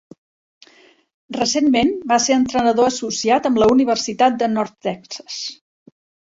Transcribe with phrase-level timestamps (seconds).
[1.35, 5.39] Recentment va ser entrenador associat amb la Universitat de North Texas.